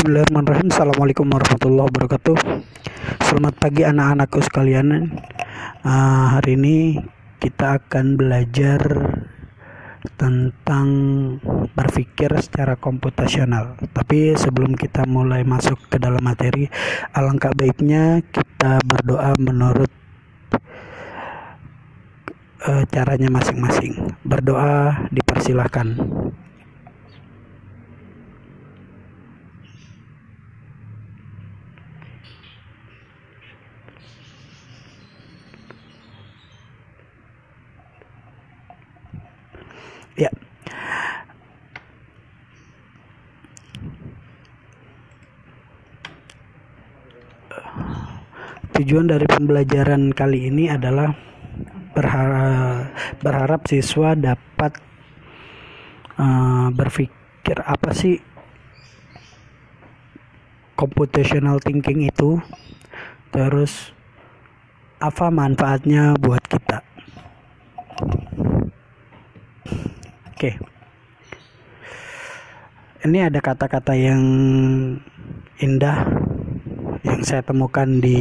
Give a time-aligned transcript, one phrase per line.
[0.00, 0.72] Bismillahirrahmanirrahim.
[0.72, 2.36] Assalamualaikum warahmatullahi wabarakatuh.
[3.20, 5.12] Selamat pagi anak-anakku sekalian.
[5.84, 7.04] Uh, Hari ini
[7.36, 8.80] kita akan belajar
[10.16, 10.88] tentang
[11.76, 13.76] berpikir secara komputasional.
[13.92, 16.72] Tapi sebelum kita mulai masuk ke dalam materi
[17.12, 19.92] Alangkah baiknya kita berdoa menurut
[22.64, 24.16] uh, caranya masing-masing.
[24.24, 25.92] Berdoa dipersilahkan
[40.20, 40.28] Ya.
[48.80, 51.12] Tujuan dari pembelajaran kali ini adalah
[51.92, 52.88] berharap,
[53.20, 54.72] berharap siswa dapat
[56.16, 58.24] uh, berpikir apa sih
[60.80, 62.40] computational thinking itu,
[63.28, 63.92] terus
[64.96, 66.80] apa manfaatnya buat kita.
[70.32, 70.56] Oke.
[73.04, 74.24] Ini ada kata-kata yang
[75.60, 76.29] indah
[77.06, 78.20] yang saya temukan di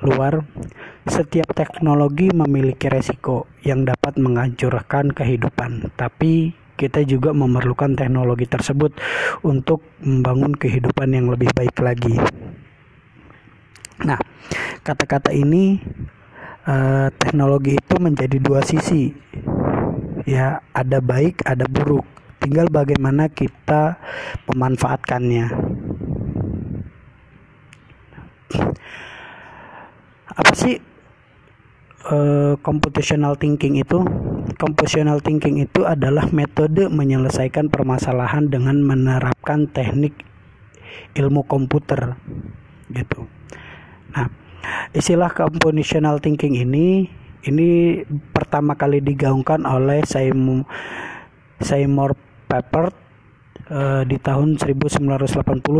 [0.00, 0.44] luar.
[1.08, 8.96] Setiap teknologi memiliki resiko yang dapat menghancurkan kehidupan, tapi kita juga memerlukan teknologi tersebut
[9.44, 12.16] untuk membangun kehidupan yang lebih baik lagi.
[14.00, 14.16] Nah,
[14.80, 15.76] kata-kata ini
[16.64, 19.12] eh, teknologi itu menjadi dua sisi
[20.28, 22.04] ya ada baik ada buruk
[22.40, 24.00] tinggal bagaimana kita
[24.48, 25.69] memanfaatkannya
[30.30, 30.78] apa sih
[32.10, 34.02] uh, computational thinking itu?
[34.58, 40.14] Computational thinking itu adalah metode menyelesaikan permasalahan dengan menerapkan teknik
[41.14, 42.18] ilmu komputer
[42.90, 43.26] gitu.
[44.14, 44.26] Nah
[44.92, 47.08] istilah computational thinking ini
[47.46, 48.02] ini
[48.36, 50.68] pertama kali digaungkan oleh Seymour,
[51.62, 52.12] Seymour
[52.44, 52.92] Papert
[53.70, 55.06] uh, di tahun 1980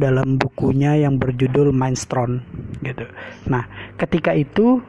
[0.00, 2.42] dalam bukunya yang berjudul Mindstone
[2.82, 3.06] gitu.
[3.46, 3.68] Nah,
[4.00, 4.82] ketika itu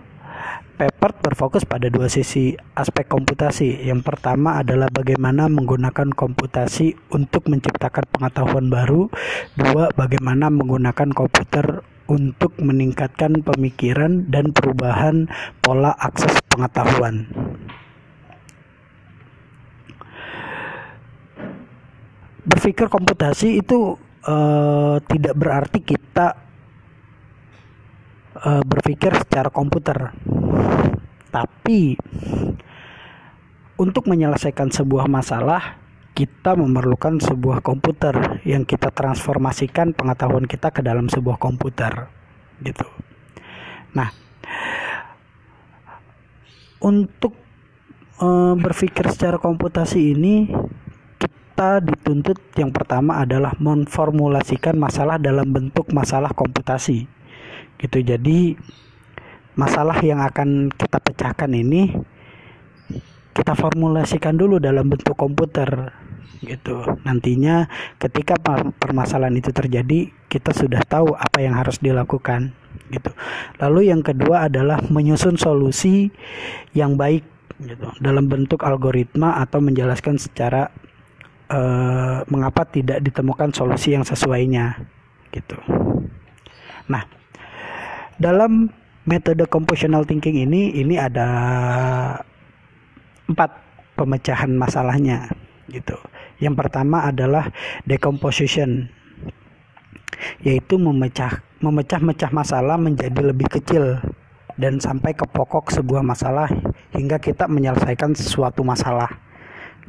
[0.75, 3.88] Papert berfokus pada dua sisi aspek komputasi.
[3.88, 9.07] Yang pertama adalah bagaimana menggunakan komputasi untuk menciptakan pengetahuan baru.
[9.56, 11.79] Dua, bagaimana menggunakan komputer
[12.12, 15.31] untuk meningkatkan pemikiran dan perubahan
[15.63, 17.31] pola akses pengetahuan.
[22.45, 26.38] Berpikir komputasi itu uh, tidak berarti kita
[28.38, 30.13] uh, berpikir secara komputer,
[31.33, 31.97] tapi
[33.75, 35.85] untuk menyelesaikan sebuah masalah
[36.16, 42.07] kita memerlukan sebuah komputer yang kita transformasikan pengetahuan kita ke dalam sebuah komputer
[42.63, 42.88] gitu.
[43.91, 44.07] Nah,
[46.79, 47.35] untuk
[48.16, 50.47] e, berpikir secara komputasi ini
[51.55, 57.07] kita dituntut yang pertama adalah memformulasikan masalah dalam bentuk masalah komputasi.
[57.79, 58.03] Gitu.
[58.03, 58.59] Jadi
[59.55, 61.95] masalah yang akan kita pecahkan ini
[63.31, 65.95] kita formulasikan dulu dalam bentuk komputer
[66.44, 66.99] gitu.
[67.07, 67.71] Nantinya
[68.03, 68.35] ketika
[68.75, 72.51] permasalahan itu terjadi, kita sudah tahu apa yang harus dilakukan
[72.91, 73.15] gitu.
[73.63, 76.11] Lalu yang kedua adalah menyusun solusi
[76.75, 77.23] yang baik
[77.63, 80.67] gitu dalam bentuk algoritma atau menjelaskan secara
[81.50, 84.79] uh, mengapa tidak ditemukan solusi yang sesuainya
[85.33, 85.57] gitu.
[86.89, 87.03] Nah,
[88.16, 88.69] dalam
[89.06, 91.28] metode compositional thinking ini ini ada
[93.29, 93.51] empat
[93.97, 95.29] pemecahan masalahnya
[95.69, 95.97] gitu.
[96.39, 97.50] Yang pertama adalah
[97.88, 98.89] decomposition
[100.41, 104.00] yaitu memecah memecah-mecah masalah menjadi lebih kecil
[104.56, 106.47] dan sampai ke pokok sebuah masalah
[106.95, 109.25] hingga kita menyelesaikan sesuatu masalah.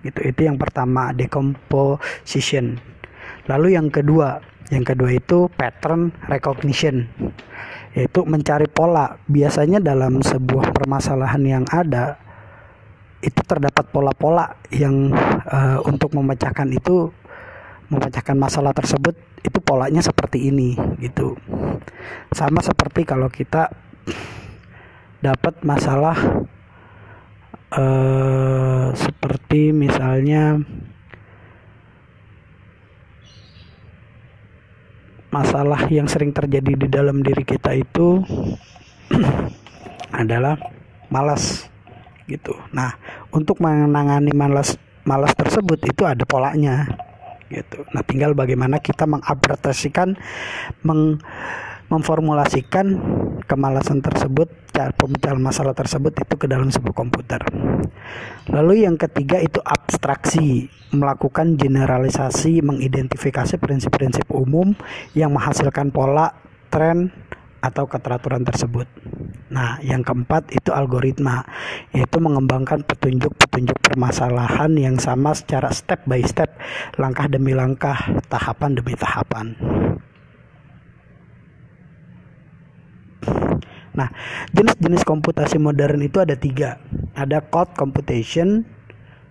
[0.04, 0.20] Gitu.
[0.20, 2.76] Itu yang pertama decomposition.
[3.46, 4.42] Lalu yang kedua,
[4.74, 7.06] yang kedua itu pattern recognition
[7.96, 9.16] yaitu mencari pola.
[9.24, 12.20] Biasanya dalam sebuah permasalahan yang ada
[13.24, 15.08] itu terdapat pola-pola yang
[15.48, 17.08] uh, untuk memecahkan itu
[17.88, 21.38] memecahkan masalah tersebut itu polanya seperti ini gitu
[22.34, 23.70] sama seperti kalau kita
[25.22, 26.18] dapat masalah
[27.76, 30.60] uh, seperti misalnya
[35.28, 38.24] masalah yang sering terjadi di dalam diri kita itu
[40.22, 40.56] adalah
[41.12, 41.68] malas
[42.26, 42.56] gitu.
[42.72, 42.96] Nah,
[43.30, 46.88] untuk menangani malas malas tersebut itu ada polanya
[47.52, 47.84] gitu.
[47.94, 50.18] Nah, tinggal bagaimana kita mengadaptasikan
[50.82, 51.22] meng
[51.86, 52.98] memformulasikan
[53.46, 54.50] kemalasan tersebut,
[54.96, 57.40] pemecahan masalah tersebut itu ke dalam sebuah komputer.
[58.52, 64.76] Lalu yang ketiga itu abstraksi, melakukan generalisasi, mengidentifikasi prinsip-prinsip umum
[65.16, 66.30] yang menghasilkan pola,
[66.70, 67.10] tren,
[67.66, 68.86] atau keteraturan tersebut.
[69.50, 71.42] Nah, yang keempat itu algoritma,
[71.90, 76.54] yaitu mengembangkan petunjuk-petunjuk permasalahan yang sama secara step by step,
[77.00, 77.98] langkah demi langkah,
[78.30, 79.58] tahapan demi tahapan.
[83.96, 84.12] Nah,
[84.52, 86.76] jenis-jenis komputasi modern itu ada tiga.
[87.16, 88.68] Ada cloud computation,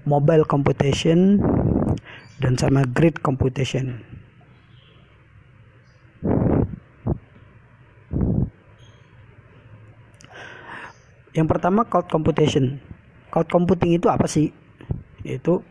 [0.10, 1.38] mobile computation,
[2.42, 4.02] dan sama grid computation.
[11.36, 12.82] Yang pertama cloud computation.
[13.30, 14.50] Cloud computing itu apa sih?
[15.22, 15.62] Itu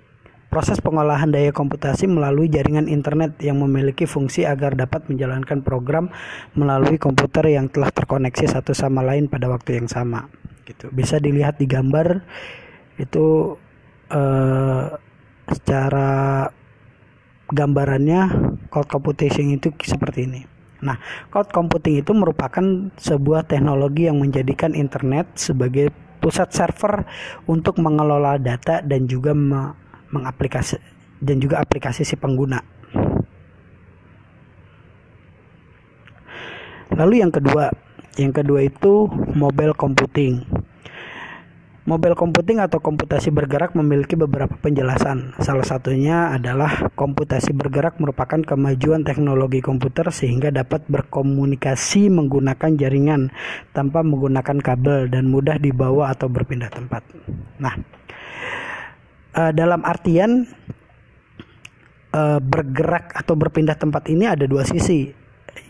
[0.54, 6.14] proses pengolahan daya komputasi melalui jaringan internet yang memiliki fungsi agar dapat menjalankan program
[6.54, 10.30] melalui komputer yang telah terkoneksi satu sama lain pada waktu yang sama
[10.62, 10.94] gitu.
[10.94, 12.22] Bisa dilihat di gambar
[13.02, 13.58] itu
[14.14, 14.94] uh,
[15.50, 16.46] secara
[17.50, 18.22] gambarannya
[18.70, 20.46] cloud computation itu seperti ini.
[20.86, 21.02] Nah,
[21.34, 22.62] cloud computing itu merupakan
[22.94, 25.90] sebuah teknologi yang menjadikan internet sebagai
[26.22, 27.02] pusat server
[27.50, 29.34] untuk mengelola data dan juga
[30.14, 30.78] mengaplikasi
[31.18, 32.62] dan juga aplikasi si pengguna.
[36.94, 37.74] Lalu yang kedua,
[38.14, 40.46] yang kedua itu mobile computing.
[41.84, 45.36] Mobile computing atau komputasi bergerak memiliki beberapa penjelasan.
[45.36, 53.28] Salah satunya adalah komputasi bergerak merupakan kemajuan teknologi komputer sehingga dapat berkomunikasi menggunakan jaringan
[53.76, 57.04] tanpa menggunakan kabel dan mudah dibawa atau berpindah tempat.
[57.60, 57.76] Nah,
[59.34, 60.46] uh, dalam artian
[62.14, 65.10] uh, bergerak atau berpindah tempat ini ada dua sisi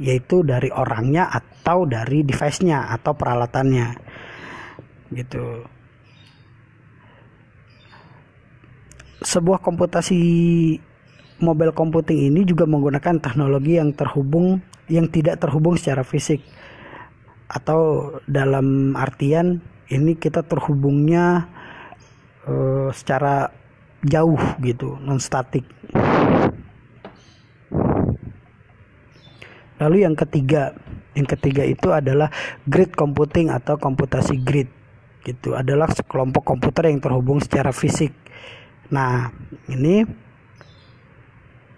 [0.01, 3.89] yaitu dari orangnya atau dari device-nya atau peralatannya.
[5.13, 5.45] Gitu.
[9.25, 10.21] Sebuah komputasi
[11.41, 16.41] mobile computing ini juga menggunakan teknologi yang terhubung yang tidak terhubung secara fisik.
[17.49, 19.61] Atau dalam artian
[19.93, 21.47] ini kita terhubungnya
[22.49, 23.51] uh, secara
[24.05, 25.65] jauh gitu non statik
[29.81, 30.77] lalu yang ketiga
[31.15, 32.29] yang ketiga itu adalah
[32.67, 34.67] grid computing atau komputasi grid
[35.25, 35.57] gitu.
[35.57, 38.13] Adalah sekelompok komputer yang terhubung secara fisik.
[38.93, 39.33] Nah
[39.71, 40.05] ini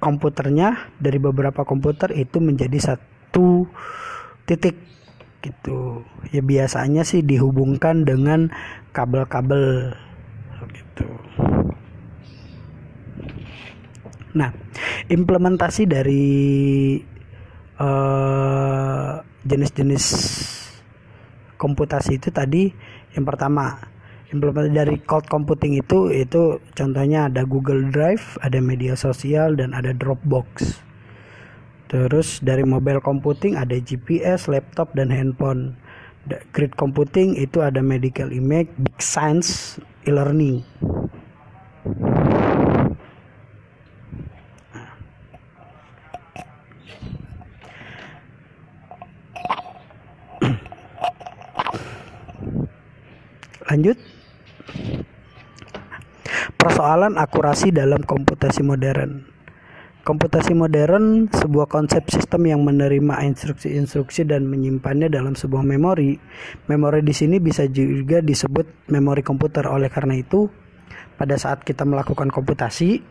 [0.03, 3.69] komputernya dari beberapa komputer itu menjadi satu
[4.49, 4.77] titik
[5.45, 6.03] gitu.
[6.35, 8.51] Ya biasanya sih dihubungkan dengan
[8.91, 9.95] kabel-kabel
[10.75, 11.09] gitu.
[14.37, 14.53] Nah,
[15.09, 16.29] implementasi dari
[17.81, 19.13] eh,
[19.49, 20.05] jenis-jenis
[21.57, 22.69] komputasi itu tadi
[23.17, 23.81] yang pertama
[24.29, 29.97] implementasi dari cloud computing itu itu contohnya ada Google Drive, ada media sosial dan ada
[29.97, 30.85] Dropbox.
[31.87, 35.79] Terus dari mobile computing ada GPS, laptop dan handphone.
[36.51, 39.79] Grid computing itu ada medical image, big science,
[40.11, 40.67] e-learning.
[53.67, 53.99] Lanjut.
[56.55, 59.27] Persoalan akurasi dalam komputasi modern.
[60.07, 66.15] Komputasi modern sebuah konsep sistem yang menerima instruksi-instruksi dan menyimpannya dalam sebuah memori.
[66.71, 69.67] Memori di sini bisa juga disebut memori komputer.
[69.67, 70.47] Oleh karena itu,
[71.19, 73.03] pada saat kita melakukan komputasi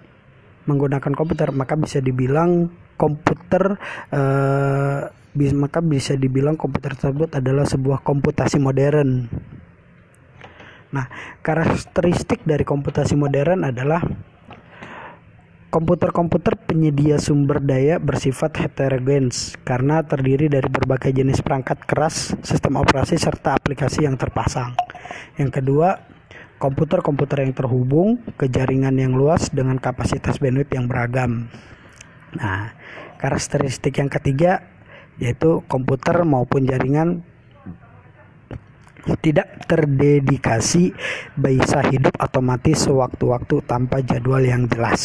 [0.72, 3.76] menggunakan komputer, maka bisa dibilang komputer
[4.16, 5.02] eh,
[5.36, 9.28] maka bisa dibilang komputer tersebut adalah sebuah komputasi modern.
[10.96, 11.12] Nah,
[11.44, 14.00] karakteristik dari komputasi modern adalah
[15.76, 23.20] Komputer-komputer penyedia sumber daya bersifat heterogenes karena terdiri dari berbagai jenis perangkat keras, sistem operasi,
[23.20, 24.72] serta aplikasi yang terpasang.
[25.36, 26.00] Yang kedua,
[26.64, 31.52] komputer-komputer yang terhubung ke jaringan yang luas dengan kapasitas bandwidth yang beragam.
[32.40, 32.72] Nah,
[33.20, 34.64] karakteristik yang ketiga
[35.20, 37.28] yaitu komputer maupun jaringan
[39.22, 40.94] tidak terdedikasi
[41.38, 45.02] bisa hidup otomatis sewaktu-waktu tanpa jadwal yang jelas.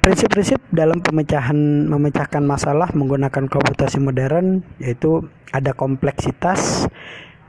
[0.00, 6.88] Prinsip-prinsip dalam pemecahan memecahkan masalah menggunakan komputasi modern yaitu ada kompleksitas,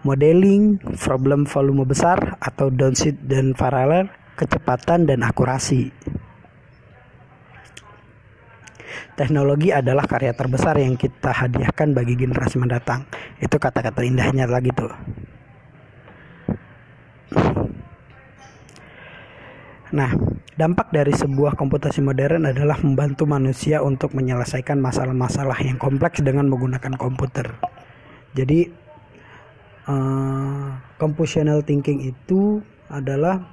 [0.03, 5.95] modeling, problem volume besar atau downshift dan paralel, kecepatan dan akurasi.
[9.15, 13.07] Teknologi adalah karya terbesar yang kita hadiahkan bagi generasi mendatang.
[13.37, 14.91] Itu kata-kata indahnya lagi tuh.
[19.91, 20.07] Nah,
[20.55, 26.95] dampak dari sebuah komputasi modern adalah membantu manusia untuk menyelesaikan masalah-masalah yang kompleks dengan menggunakan
[26.95, 27.51] komputer.
[28.31, 28.71] Jadi,
[29.91, 33.43] uh, computational thinking itu adalah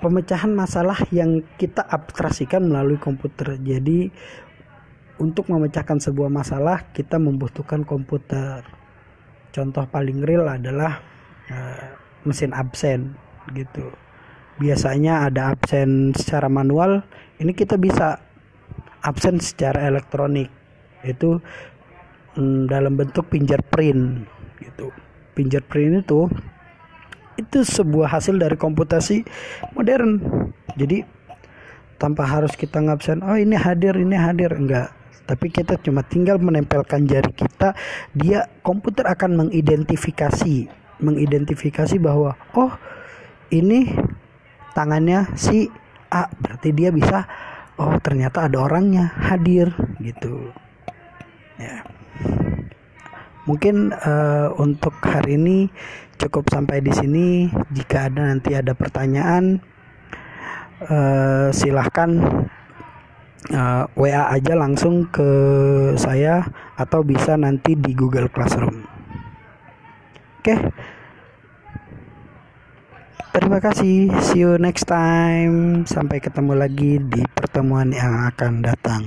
[0.00, 3.60] pemecahan masalah yang kita abstraksikan melalui komputer.
[3.60, 4.08] Jadi
[5.20, 8.64] untuk memecahkan sebuah masalah kita membutuhkan komputer.
[9.52, 11.04] Contoh paling real adalah
[11.52, 11.92] uh,
[12.24, 13.12] mesin absen
[13.52, 13.92] gitu.
[14.60, 17.04] Biasanya ada absen secara manual,
[17.40, 18.20] ini kita bisa
[19.04, 20.48] absen secara elektronik.
[21.04, 21.40] Itu
[22.36, 24.24] mm, dalam bentuk fingerprint
[24.60, 24.92] gitu.
[25.36, 26.28] Fingerprint itu
[27.40, 29.24] itu sebuah hasil dari komputasi
[29.72, 30.20] modern.
[30.76, 31.02] Jadi
[31.96, 34.52] tanpa harus kita ngabsen oh ini hadir ini hadir.
[34.52, 34.92] Enggak.
[35.24, 37.72] Tapi kita cuma tinggal menempelkan jari kita
[38.12, 40.66] dia komputer akan mengidentifikasi
[41.00, 42.72] mengidentifikasi bahwa oh
[43.48, 43.88] ini
[44.76, 45.70] tangannya si
[46.12, 46.28] A.
[46.28, 47.24] Berarti dia bisa
[47.78, 49.72] oh ternyata ada orangnya hadir.
[50.02, 50.50] Gitu.
[51.60, 51.99] Ya
[53.44, 55.58] mungkin uh, untuk hari ini
[56.20, 57.48] cukup sampai di sini.
[57.72, 59.60] Jika ada nanti ada pertanyaan,
[60.84, 62.10] uh, silahkan
[63.52, 65.30] uh, eh, WA aja langsung ke
[65.96, 66.44] saya
[66.76, 68.84] atau bisa nanti di Google Classroom.
[70.40, 70.44] Oke.
[70.44, 70.58] Okay.
[73.30, 74.10] Terima kasih.
[74.26, 75.86] See you next time.
[75.86, 79.06] Sampai ketemu lagi di pertemuan yang akan datang.